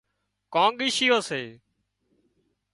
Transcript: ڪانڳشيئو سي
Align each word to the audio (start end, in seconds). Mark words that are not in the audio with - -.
ڪانڳشيئو 0.53 1.19
سي 1.29 1.41